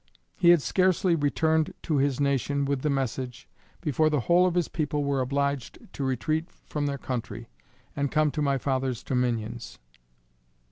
He 0.35 0.49
had 0.49 0.63
scarcely 0.63 1.13
returned 1.15 1.75
to 1.83 1.97
his 1.97 2.19
nation 2.19 2.65
with 2.65 2.81
the 2.81 2.89
message, 2.89 3.47
before 3.81 4.09
the 4.09 4.21
whole 4.21 4.47
of 4.47 4.55
his 4.55 4.67
people 4.67 5.03
were 5.03 5.21
obliged 5.21 5.77
to 5.93 6.03
retreat 6.03 6.49
from 6.65 6.87
their 6.87 6.97
country, 6.97 7.49
and 7.95 8.11
come 8.11 8.31
to 8.31 8.41
my 8.41 8.57
fathers 8.57 9.03
dominions. 9.03 9.77